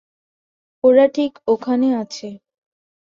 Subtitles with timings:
[0.83, 2.29] ওরা ঠিক ওখানে আছে।